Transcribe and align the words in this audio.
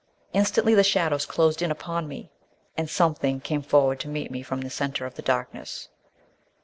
Instantly 0.33 0.73
the 0.73 0.83
shadows 0.83 1.27
closed 1.27 1.61
in 1.61 1.69
upon 1.69 2.07
me 2.07 2.31
and 2.75 2.89
"something" 2.89 3.39
came 3.39 3.61
forward 3.61 3.99
to 3.99 4.07
meet 4.07 4.31
me 4.31 4.41
from 4.41 4.61
the 4.61 4.69
centre 4.71 5.05
of 5.05 5.13
the 5.13 5.21
darkness. 5.21 5.89